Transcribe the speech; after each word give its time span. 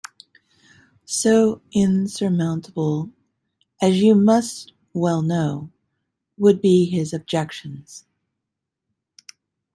So 1.05 1.61
insurmountable, 1.73 3.11
as 3.79 4.01
you 4.01 4.15
must 4.15 4.73
well 4.93 5.21
know, 5.21 5.69
would 6.39 6.59
be 6.59 6.87
his 6.89 7.13
objections. 7.13 8.05